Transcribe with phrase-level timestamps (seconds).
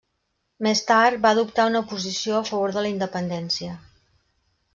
[0.67, 3.79] Més tard, va adoptar una posició a favor de la independència.